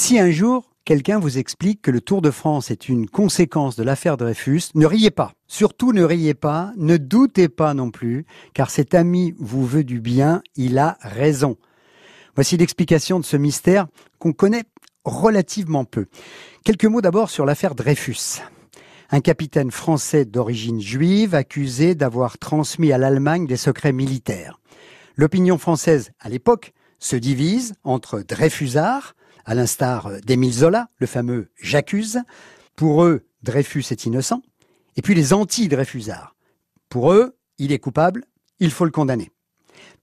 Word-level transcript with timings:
Si 0.00 0.16
un 0.16 0.30
jour, 0.30 0.70
quelqu'un 0.84 1.18
vous 1.18 1.38
explique 1.38 1.82
que 1.82 1.90
le 1.90 2.00
Tour 2.00 2.22
de 2.22 2.30
France 2.30 2.70
est 2.70 2.88
une 2.88 3.08
conséquence 3.08 3.74
de 3.74 3.82
l'affaire 3.82 4.16
Dreyfus, 4.16 4.62
ne 4.76 4.86
riez 4.86 5.10
pas. 5.10 5.32
Surtout 5.48 5.92
ne 5.92 6.04
riez 6.04 6.34
pas, 6.34 6.72
ne 6.76 6.98
doutez 6.98 7.48
pas 7.48 7.74
non 7.74 7.90
plus, 7.90 8.24
car 8.54 8.70
cet 8.70 8.94
ami 8.94 9.34
vous 9.40 9.66
veut 9.66 9.82
du 9.82 10.00
bien, 10.00 10.40
il 10.54 10.78
a 10.78 10.98
raison. 11.00 11.56
Voici 12.36 12.56
l'explication 12.56 13.18
de 13.18 13.24
ce 13.24 13.36
mystère 13.36 13.88
qu'on 14.20 14.32
connaît 14.32 14.62
relativement 15.04 15.84
peu. 15.84 16.06
Quelques 16.64 16.84
mots 16.84 17.02
d'abord 17.02 17.28
sur 17.28 17.44
l'affaire 17.44 17.74
Dreyfus. 17.74 18.40
Un 19.10 19.20
capitaine 19.20 19.72
français 19.72 20.24
d'origine 20.24 20.80
juive 20.80 21.34
accusé 21.34 21.96
d'avoir 21.96 22.38
transmis 22.38 22.92
à 22.92 22.98
l'Allemagne 22.98 23.48
des 23.48 23.56
secrets 23.56 23.92
militaires. 23.92 24.60
L'opinion 25.16 25.58
française, 25.58 26.12
à 26.20 26.28
l'époque, 26.28 26.72
se 26.98 27.16
divise 27.16 27.74
entre 27.84 28.20
Dreyfusards, 28.20 29.14
à 29.44 29.54
l'instar 29.54 30.20
d'Émile 30.22 30.52
Zola, 30.52 30.88
le 30.98 31.06
fameux 31.06 31.48
J'accuse. 31.60 32.20
Pour 32.76 33.04
eux, 33.04 33.24
Dreyfus 33.42 33.84
est 33.90 34.04
innocent. 34.04 34.42
Et 34.96 35.02
puis 35.02 35.14
les 35.14 35.32
anti-Dreyfusards. 35.32 36.34
Pour 36.88 37.12
eux, 37.12 37.36
il 37.58 37.72
est 37.72 37.78
coupable, 37.78 38.24
il 38.60 38.70
faut 38.70 38.84
le 38.84 38.90
condamner. 38.90 39.30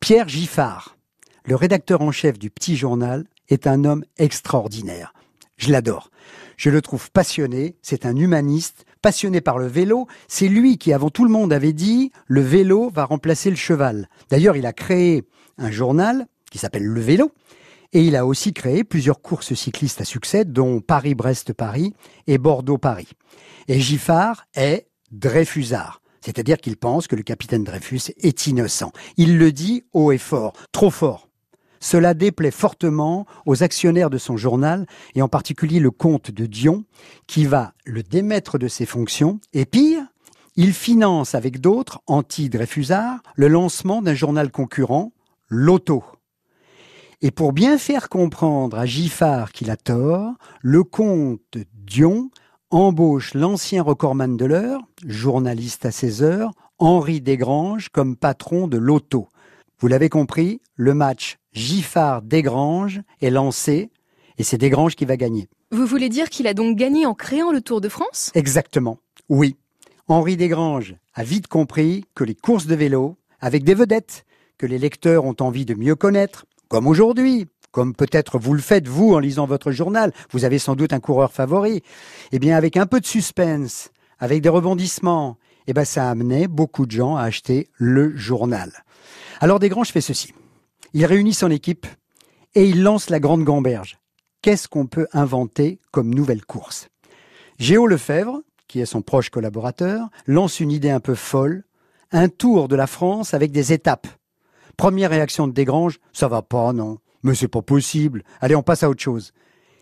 Pierre 0.00 0.28
Giffard, 0.28 0.96
le 1.44 1.56
rédacteur 1.56 2.02
en 2.02 2.12
chef 2.12 2.38
du 2.38 2.50
Petit 2.50 2.76
Journal, 2.76 3.24
est 3.48 3.66
un 3.66 3.84
homme 3.84 4.04
extraordinaire. 4.16 5.12
Je 5.56 5.70
l'adore. 5.70 6.10
Je 6.56 6.70
le 6.70 6.82
trouve 6.82 7.10
passionné, 7.10 7.76
c'est 7.82 8.06
un 8.06 8.16
humaniste, 8.16 8.84
passionné 9.00 9.40
par 9.40 9.58
le 9.58 9.66
vélo. 9.66 10.06
C'est 10.28 10.48
lui 10.48 10.78
qui, 10.78 10.92
avant 10.92 11.10
tout 11.10 11.24
le 11.24 11.30
monde, 11.30 11.52
avait 11.52 11.72
dit 11.72 12.12
le 12.26 12.40
vélo 12.40 12.90
va 12.90 13.04
remplacer 13.04 13.50
le 13.50 13.56
cheval. 13.56 14.08
D'ailleurs, 14.30 14.56
il 14.56 14.66
a 14.66 14.72
créé 14.72 15.24
un 15.58 15.70
journal 15.70 16.26
qui 16.52 16.58
s'appelle 16.58 16.84
Le 16.84 17.00
Vélo, 17.00 17.32
et 17.94 18.04
il 18.04 18.14
a 18.14 18.26
aussi 18.26 18.52
créé 18.52 18.84
plusieurs 18.84 19.22
courses 19.22 19.54
cyclistes 19.54 20.00
à 20.00 20.04
succès, 20.04 20.44
dont 20.44 20.80
Paris-Brest-Paris 20.80 21.94
et 22.26 22.38
Bordeaux-Paris. 22.38 23.08
Et 23.68 23.80
Giffard 23.80 24.44
est 24.54 24.86
Dreyfusard. 25.10 26.00
C'est-à-dire 26.20 26.58
qu'il 26.58 26.76
pense 26.76 27.06
que 27.06 27.16
le 27.16 27.22
capitaine 27.22 27.64
Dreyfus 27.64 28.12
est 28.18 28.46
innocent. 28.46 28.92
Il 29.16 29.38
le 29.38 29.50
dit 29.50 29.84
haut 29.92 30.12
et 30.12 30.18
fort, 30.18 30.52
trop 30.72 30.90
fort. 30.90 31.28
Cela 31.80 32.14
déplaît 32.14 32.52
fortement 32.52 33.26
aux 33.44 33.62
actionnaires 33.62 34.10
de 34.10 34.18
son 34.18 34.36
journal, 34.36 34.86
et 35.14 35.22
en 35.22 35.28
particulier 35.28 35.80
le 35.80 35.90
comte 35.90 36.30
de 36.30 36.46
Dion, 36.46 36.84
qui 37.26 37.44
va 37.44 37.72
le 37.84 38.02
démettre 38.02 38.58
de 38.58 38.68
ses 38.68 38.86
fonctions, 38.86 39.40
et 39.52 39.64
pire, 39.64 40.04
il 40.54 40.74
finance 40.74 41.34
avec 41.34 41.60
d'autres, 41.60 42.00
anti-Dreyfusard, 42.06 43.22
le 43.34 43.48
lancement 43.48 44.02
d'un 44.02 44.14
journal 44.14 44.50
concurrent, 44.50 45.12
l'Auto. 45.48 46.04
Et 47.24 47.30
pour 47.30 47.52
bien 47.52 47.78
faire 47.78 48.08
comprendre 48.08 48.76
à 48.76 48.84
Giffard 48.84 49.52
qu'il 49.52 49.70
a 49.70 49.76
tort, 49.76 50.32
le 50.60 50.82
comte 50.82 51.56
Dion 51.72 52.30
embauche 52.70 53.34
l'ancien 53.34 53.84
recordman 53.84 54.36
de 54.36 54.44
l'heure, 54.44 54.80
journaliste 55.06 55.86
à 55.86 55.92
16 55.92 56.24
heures, 56.24 56.50
Henri 56.80 57.20
Desgranges, 57.20 57.90
comme 57.90 58.16
patron 58.16 58.66
de 58.66 58.76
l'auto. 58.76 59.28
Vous 59.78 59.86
l'avez 59.86 60.08
compris, 60.08 60.60
le 60.74 60.94
match 60.94 61.38
Giffard-Desgranges 61.52 63.02
est 63.20 63.30
lancé 63.30 63.92
et 64.36 64.42
c'est 64.42 64.58
Desgranges 64.58 64.96
qui 64.96 65.04
va 65.04 65.16
gagner. 65.16 65.48
Vous 65.70 65.86
voulez 65.86 66.08
dire 66.08 66.28
qu'il 66.28 66.48
a 66.48 66.54
donc 66.54 66.76
gagné 66.76 67.06
en 67.06 67.14
créant 67.14 67.52
le 67.52 67.60
Tour 67.60 67.80
de 67.80 67.88
France? 67.88 68.32
Exactement, 68.34 68.98
oui. 69.28 69.54
Henri 70.08 70.36
Desgranges 70.36 70.96
a 71.14 71.22
vite 71.22 71.46
compris 71.46 72.04
que 72.16 72.24
les 72.24 72.34
courses 72.34 72.66
de 72.66 72.74
vélo, 72.74 73.16
avec 73.38 73.62
des 73.62 73.74
vedettes 73.74 74.24
que 74.58 74.66
les 74.66 74.78
lecteurs 74.78 75.24
ont 75.24 75.36
envie 75.40 75.64
de 75.64 75.74
mieux 75.74 75.96
connaître, 75.96 76.46
comme 76.72 76.86
aujourd'hui, 76.86 77.48
comme 77.70 77.94
peut-être 77.94 78.38
vous 78.38 78.54
le 78.54 78.62
faites 78.62 78.88
vous 78.88 79.12
en 79.12 79.18
lisant 79.18 79.44
votre 79.44 79.72
journal, 79.72 80.10
vous 80.30 80.46
avez 80.46 80.58
sans 80.58 80.74
doute 80.74 80.94
un 80.94 81.00
coureur 81.00 81.30
favori, 81.30 81.82
eh 82.32 82.38
bien 82.38 82.56
avec 82.56 82.78
un 82.78 82.86
peu 82.86 82.98
de 82.98 83.04
suspense, 83.04 83.90
avec 84.18 84.40
des 84.40 84.48
rebondissements, 84.48 85.36
eh 85.66 85.74
ben 85.74 85.84
ça 85.84 86.08
amenait 86.08 86.48
beaucoup 86.48 86.86
de 86.86 86.90
gens 86.90 87.16
à 87.16 87.24
acheter 87.24 87.68
le 87.74 88.16
journal. 88.16 88.72
Alors 89.42 89.58
Desgranges 89.58 89.92
fait 89.92 90.00
ceci. 90.00 90.32
Il 90.94 91.04
réunit 91.04 91.34
son 91.34 91.50
équipe 91.50 91.86
et 92.54 92.66
il 92.66 92.82
lance 92.82 93.10
la 93.10 93.20
grande 93.20 93.44
gamberge. 93.44 93.98
Qu'est-ce 94.40 94.66
qu'on 94.66 94.86
peut 94.86 95.08
inventer 95.12 95.78
comme 95.90 96.14
nouvelle 96.14 96.46
course? 96.46 96.88
Géo 97.58 97.86
Lefebvre, 97.86 98.40
qui 98.66 98.80
est 98.80 98.86
son 98.86 99.02
proche 99.02 99.28
collaborateur, 99.28 100.08
lance 100.26 100.58
une 100.58 100.70
idée 100.70 100.90
un 100.90 101.00
peu 101.00 101.16
folle, 101.16 101.64
un 102.12 102.30
tour 102.30 102.68
de 102.68 102.76
la 102.76 102.86
France 102.86 103.34
avec 103.34 103.52
des 103.52 103.74
étapes. 103.74 104.06
Première 104.76 105.10
réaction 105.10 105.46
de 105.46 105.52
Desgranges, 105.52 106.00
ça 106.12 106.28
va 106.28 106.42
pas, 106.42 106.72
non. 106.72 106.98
Mais 107.22 107.34
c'est 107.34 107.48
pas 107.48 107.62
possible. 107.62 108.24
Allez, 108.40 108.56
on 108.56 108.62
passe 108.62 108.82
à 108.82 108.90
autre 108.90 109.02
chose. 109.02 109.32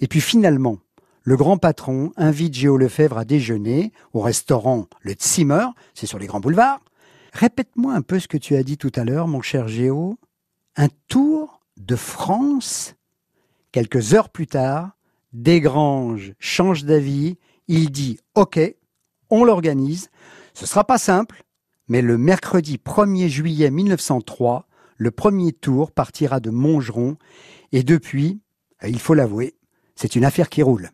Et 0.00 0.06
puis 0.06 0.20
finalement, 0.20 0.78
le 1.22 1.36
grand 1.36 1.56
patron 1.56 2.12
invite 2.16 2.54
Géo 2.54 2.76
Lefebvre 2.76 3.18
à 3.18 3.24
déjeuner 3.24 3.92
au 4.12 4.20
restaurant 4.20 4.86
Le 5.00 5.14
Zimmer, 5.20 5.66
c'est 5.94 6.06
sur 6.06 6.18
les 6.18 6.26
grands 6.26 6.40
boulevards. 6.40 6.80
Répète-moi 7.32 7.94
un 7.94 8.02
peu 8.02 8.20
ce 8.20 8.28
que 8.28 8.36
tu 8.36 8.54
as 8.56 8.62
dit 8.62 8.76
tout 8.76 8.92
à 8.94 9.04
l'heure, 9.04 9.26
mon 9.26 9.42
cher 9.42 9.66
Géo. 9.66 10.18
Un 10.76 10.88
tour 11.08 11.60
de 11.76 11.96
France 11.96 12.94
Quelques 13.72 14.14
heures 14.14 14.28
plus 14.28 14.46
tard, 14.46 14.90
Desgranges 15.32 16.34
change 16.38 16.84
d'avis. 16.84 17.38
Il 17.66 17.90
dit 17.90 18.20
OK, 18.36 18.60
on 19.30 19.42
l'organise. 19.42 20.10
Ce 20.52 20.66
sera 20.66 20.84
pas 20.84 20.98
simple, 20.98 21.42
mais 21.88 22.00
le 22.00 22.16
mercredi 22.16 22.76
1er 22.76 23.26
juillet 23.26 23.70
1903, 23.70 24.68
le 24.96 25.10
premier 25.10 25.52
tour 25.52 25.92
partira 25.92 26.40
de 26.40 26.50
Montgeron 26.50 27.16
et 27.72 27.82
depuis, 27.82 28.40
il 28.86 29.00
faut 29.00 29.14
l'avouer, 29.14 29.54
c'est 29.96 30.16
une 30.16 30.24
affaire 30.24 30.48
qui 30.48 30.62
roule. 30.62 30.90